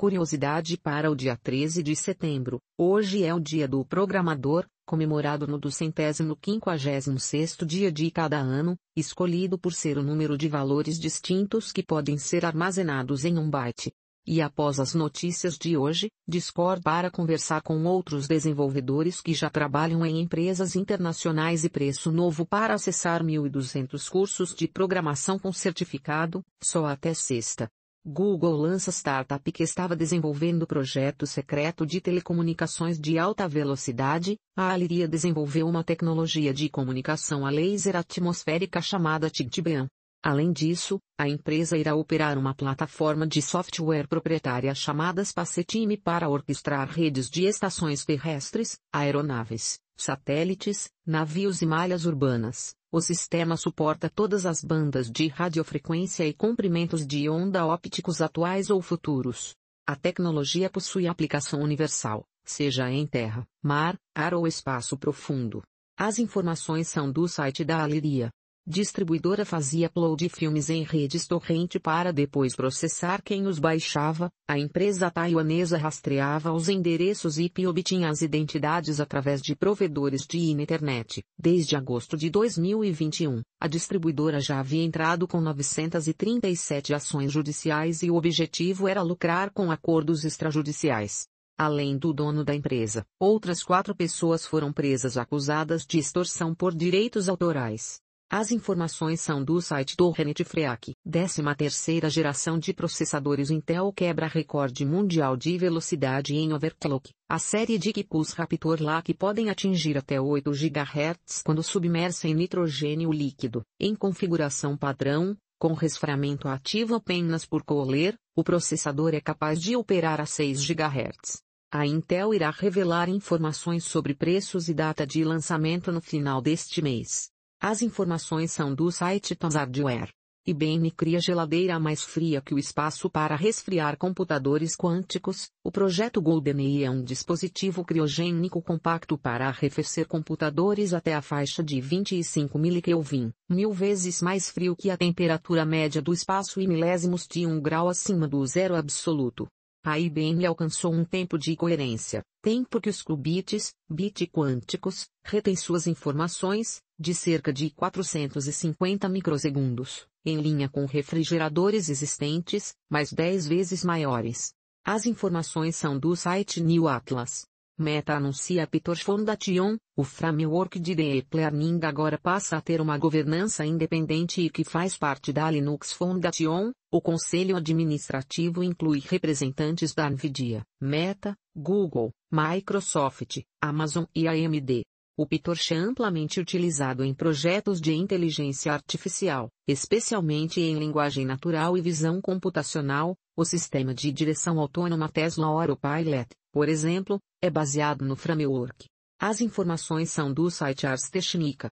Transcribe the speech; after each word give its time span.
Curiosidade 0.00 0.78
para 0.78 1.10
o 1.10 1.14
dia 1.14 1.36
13 1.36 1.82
de 1.82 1.94
setembro. 1.94 2.58
Hoje 2.78 3.22
é 3.22 3.34
o 3.34 3.38
dia 3.38 3.68
do 3.68 3.84
programador, 3.84 4.64
comemorado 4.86 5.46
no 5.46 5.58
duzentésimo 5.58 6.34
quinquagésimo 6.36 7.20
sexto 7.20 7.66
dia 7.66 7.92
de 7.92 8.10
cada 8.10 8.38
ano, 8.38 8.78
escolhido 8.96 9.58
por 9.58 9.74
ser 9.74 9.98
o 9.98 10.02
número 10.02 10.38
de 10.38 10.48
valores 10.48 10.98
distintos 10.98 11.70
que 11.70 11.82
podem 11.82 12.16
ser 12.16 12.46
armazenados 12.46 13.26
em 13.26 13.36
um 13.36 13.50
byte. 13.50 13.92
E 14.26 14.40
após 14.40 14.80
as 14.80 14.94
notícias 14.94 15.58
de 15.58 15.76
hoje, 15.76 16.08
Discord 16.26 16.82
para 16.82 17.10
conversar 17.10 17.60
com 17.60 17.84
outros 17.84 18.26
desenvolvedores 18.26 19.20
que 19.20 19.34
já 19.34 19.50
trabalham 19.50 20.06
em 20.06 20.18
empresas 20.18 20.76
internacionais 20.76 21.62
e 21.62 21.68
preço 21.68 22.10
novo 22.10 22.46
para 22.46 22.72
acessar 22.72 23.22
1.200 23.22 24.08
cursos 24.08 24.54
de 24.54 24.66
programação 24.66 25.38
com 25.38 25.52
certificado, 25.52 26.42
só 26.58 26.86
até 26.86 27.12
sexta. 27.12 27.68
Google 28.04 28.56
lança 28.56 28.90
startup 28.90 29.52
que 29.52 29.62
estava 29.62 29.94
desenvolvendo 29.94 30.66
projeto 30.66 31.26
secreto 31.26 31.84
de 31.84 32.00
telecomunicações 32.00 32.98
de 32.98 33.18
alta 33.18 33.46
velocidade. 33.46 34.38
A 34.56 34.70
Aliria 34.70 35.06
desenvolveu 35.06 35.68
uma 35.68 35.84
tecnologia 35.84 36.54
de 36.54 36.70
comunicação 36.70 37.44
a 37.44 37.50
laser 37.50 37.96
atmosférica 37.96 38.80
chamada 38.80 39.28
TIGTBAN. 39.28 39.86
Além 40.22 40.52
disso, 40.52 41.00
a 41.18 41.26
empresa 41.26 41.78
irá 41.78 41.94
operar 41.94 42.36
uma 42.36 42.54
plataforma 42.54 43.26
de 43.26 43.40
software 43.40 44.06
proprietária 44.06 44.74
chamada 44.74 45.24
Spacetime 45.24 45.96
para 45.96 46.28
orquestrar 46.28 46.90
redes 46.90 47.30
de 47.30 47.46
estações 47.46 48.04
terrestres, 48.04 48.78
aeronaves, 48.92 49.80
satélites, 49.96 50.90
navios 51.06 51.62
e 51.62 51.66
malhas 51.66 52.04
urbanas. 52.04 52.74
O 52.92 53.00
sistema 53.00 53.56
suporta 53.56 54.10
todas 54.10 54.44
as 54.44 54.62
bandas 54.62 55.10
de 55.10 55.28
radiofrequência 55.28 56.26
e 56.26 56.34
comprimentos 56.34 57.06
de 57.06 57.26
onda 57.30 57.64
ópticos 57.64 58.20
atuais 58.20 58.68
ou 58.68 58.82
futuros. 58.82 59.54
A 59.86 59.96
tecnologia 59.96 60.68
possui 60.68 61.06
aplicação 61.06 61.62
universal, 61.62 62.26
seja 62.44 62.90
em 62.90 63.06
terra, 63.06 63.46
mar, 63.62 63.98
ar 64.14 64.34
ou 64.34 64.46
espaço 64.46 64.98
profundo. 64.98 65.62
As 65.96 66.18
informações 66.18 66.88
são 66.88 67.10
do 67.10 67.26
site 67.26 67.64
da 67.64 67.82
Aliria 67.82 68.30
distribuidora 68.70 69.44
fazia 69.44 69.88
upload 69.88 70.24
de 70.24 70.28
filmes 70.28 70.70
em 70.70 70.84
redes 70.84 71.26
torrente 71.26 71.80
para 71.80 72.12
depois 72.12 72.54
processar 72.54 73.20
quem 73.20 73.46
os 73.46 73.58
baixava, 73.58 74.30
a 74.48 74.58
empresa 74.58 75.10
taiwanesa 75.10 75.76
rastreava 75.76 76.52
os 76.52 76.68
endereços 76.68 77.36
IP 77.36 77.62
e 77.62 77.66
obtinha 77.66 78.08
as 78.08 78.22
identidades 78.22 79.00
através 79.00 79.42
de 79.42 79.56
provedores 79.56 80.24
de 80.24 80.38
internet. 80.38 81.24
Desde 81.36 81.74
agosto 81.74 82.16
de 82.16 82.30
2021, 82.30 83.42
a 83.60 83.66
distribuidora 83.66 84.40
já 84.40 84.60
havia 84.60 84.84
entrado 84.84 85.26
com 85.26 85.40
937 85.40 86.94
ações 86.94 87.32
judiciais 87.32 88.04
e 88.04 88.10
o 88.10 88.14
objetivo 88.14 88.86
era 88.86 89.02
lucrar 89.02 89.50
com 89.50 89.72
acordos 89.72 90.24
extrajudiciais. 90.24 91.26
Além 91.58 91.98
do 91.98 92.12
dono 92.12 92.44
da 92.44 92.54
empresa, 92.54 93.04
outras 93.18 93.64
quatro 93.64 93.96
pessoas 93.96 94.46
foram 94.46 94.72
presas 94.72 95.16
acusadas 95.16 95.84
de 95.84 95.98
extorsão 95.98 96.54
por 96.54 96.72
direitos 96.72 97.28
autorais. 97.28 98.00
As 98.32 98.52
informações 98.52 99.20
são 99.20 99.42
do 99.42 99.60
site 99.60 99.96
do 99.96 100.08
Renet 100.08 100.44
Freak. 100.44 100.94
13ª 101.04 102.08
geração 102.08 102.60
de 102.60 102.72
processadores 102.72 103.50
Intel 103.50 103.92
quebra 103.92 104.28
recorde 104.28 104.86
mundial 104.86 105.36
de 105.36 105.58
velocidade 105.58 106.36
em 106.36 106.52
overclock. 106.52 107.10
A 107.28 107.40
série 107.40 107.76
de 107.76 107.92
Kipus 107.92 108.30
Raptor 108.30 108.80
LAC 108.80 109.12
podem 109.14 109.50
atingir 109.50 109.98
até 109.98 110.20
8 110.20 110.48
GHz 110.48 111.42
quando 111.44 111.60
submersa 111.60 112.28
em 112.28 112.34
nitrogênio 112.34 113.10
líquido. 113.10 113.62
Em 113.80 113.96
configuração 113.96 114.76
padrão, 114.76 115.36
com 115.58 115.72
resfriamento 115.72 116.46
ativo 116.46 116.94
apenas 116.94 117.44
por 117.44 117.64
Kohler, 117.64 118.14
o 118.36 118.44
processador 118.44 119.12
é 119.12 119.20
capaz 119.20 119.60
de 119.60 119.74
operar 119.74 120.20
a 120.20 120.24
6 120.24 120.64
GHz. 120.64 121.42
A 121.72 121.84
Intel 121.84 122.32
irá 122.32 122.50
revelar 122.50 123.08
informações 123.08 123.82
sobre 123.82 124.14
preços 124.14 124.68
e 124.68 124.74
data 124.74 125.04
de 125.04 125.24
lançamento 125.24 125.90
no 125.90 126.00
final 126.00 126.40
deste 126.40 126.80
mês. 126.80 127.28
As 127.62 127.82
informações 127.82 128.52
são 128.52 128.74
do 128.74 128.90
site 128.90 129.36
Tom's 129.36 129.54
Hardware. 129.54 130.08
IBM 130.46 130.90
cria 130.92 131.20
geladeira 131.20 131.78
mais 131.78 132.02
fria 132.02 132.40
que 132.40 132.54
o 132.54 132.58
espaço 132.58 133.10
para 133.10 133.36
resfriar 133.36 133.98
computadores 133.98 134.74
quânticos. 134.74 135.50
O 135.62 135.70
projeto 135.70 136.22
GoldenEye 136.22 136.84
é 136.84 136.90
um 136.90 137.04
dispositivo 137.04 137.84
criogênico 137.84 138.62
compacto 138.62 139.18
para 139.18 139.48
arrefecer 139.48 140.08
computadores 140.08 140.94
até 140.94 141.12
a 141.12 141.20
faixa 141.20 141.62
de 141.62 141.82
25 141.82 142.58
mK, 142.58 143.30
mil 143.46 143.72
vezes 143.72 144.22
mais 144.22 144.48
frio 144.48 144.74
que 144.74 144.88
a 144.88 144.96
temperatura 144.96 145.62
média 145.66 146.00
do 146.00 146.14
espaço 146.14 146.62
e 146.62 146.66
milésimos 146.66 147.26
de 147.30 147.46
um 147.46 147.60
grau 147.60 147.90
acima 147.90 148.26
do 148.26 148.44
zero 148.46 148.74
absoluto. 148.74 149.46
A 149.82 149.98
IBM 149.98 150.44
alcançou 150.44 150.92
um 150.92 151.06
tempo 151.06 151.38
de 151.38 151.56
coerência, 151.56 152.22
tempo 152.42 152.78
que 152.78 152.90
os 152.90 153.00
qubits, 153.00 153.72
bit 153.88 154.26
quânticos, 154.26 155.08
retêm 155.24 155.56
suas 155.56 155.86
informações, 155.86 156.82
de 156.98 157.14
cerca 157.14 157.50
de 157.50 157.70
450 157.70 159.08
microsegundos, 159.08 160.06
em 160.22 160.38
linha 160.38 160.68
com 160.68 160.84
refrigeradores 160.84 161.88
existentes, 161.88 162.74
mais 162.90 163.10
10 163.10 163.46
vezes 163.46 163.82
maiores. 163.82 164.52
As 164.84 165.06
informações 165.06 165.76
são 165.76 165.98
do 165.98 166.14
site 166.14 166.60
New 166.60 166.86
Atlas. 166.86 167.46
Meta 167.80 168.12
anuncia 168.12 168.66
Python 168.66 168.94
Foundation, 168.94 169.78
o 169.96 170.04
framework 170.04 170.78
de 170.78 170.94
Deep 170.94 171.34
Learning 171.34 171.80
agora 171.82 172.18
passa 172.18 172.58
a 172.58 172.60
ter 172.60 172.78
uma 172.78 172.98
governança 172.98 173.64
independente 173.64 174.42
e 174.42 174.50
que 174.50 174.64
faz 174.64 174.98
parte 174.98 175.32
da 175.32 175.50
Linux 175.50 175.90
Foundation. 175.90 176.72
O 176.92 177.00
conselho 177.00 177.56
administrativo 177.56 178.62
inclui 178.62 179.00
representantes 179.08 179.94
da 179.94 180.10
NVIDIA, 180.10 180.62
Meta, 180.78 181.34
Google, 181.56 182.12
Microsoft, 182.30 183.38
Amazon 183.62 184.04
e 184.14 184.28
AMD. 184.28 184.84
O 185.20 185.26
PyTorch 185.26 185.74
é 185.74 185.76
amplamente 185.76 186.40
utilizado 186.40 187.04
em 187.04 187.12
projetos 187.12 187.78
de 187.78 187.92
inteligência 187.92 188.72
artificial, 188.72 189.50
especialmente 189.68 190.62
em 190.62 190.78
linguagem 190.78 191.26
natural 191.26 191.76
e 191.76 191.82
visão 191.82 192.22
computacional. 192.22 193.14
O 193.36 193.44
sistema 193.44 193.92
de 193.92 194.10
direção 194.10 194.58
autônoma 194.58 195.10
Tesla 195.10 195.46
Autopilot, 195.46 196.28
por 196.50 196.70
exemplo, 196.70 197.20
é 197.42 197.50
baseado 197.50 198.02
no 198.02 198.16
framework. 198.16 198.86
As 199.20 199.42
informações 199.42 200.08
são 200.10 200.32
do 200.32 200.50
site 200.50 200.86
Ars 200.86 201.10
Technica. 201.10 201.68